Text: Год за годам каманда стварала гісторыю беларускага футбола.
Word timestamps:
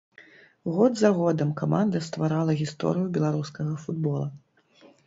Год 0.77 0.97
за 1.01 1.11
годам 1.17 1.51
каманда 1.61 2.01
стварала 2.09 2.59
гісторыю 2.63 3.07
беларускага 3.21 3.73
футбола. 3.87 4.27